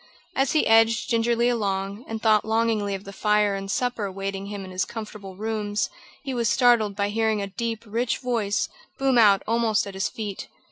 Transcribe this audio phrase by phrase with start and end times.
[0.35, 4.65] As he edged gingerly along, and thought longingly of the fire and supper awaiting him
[4.65, 5.91] in his comfortable rooms,
[6.23, 8.67] he was startled by hearing a deep, rich voice
[8.97, 10.47] boom out almost at his feet.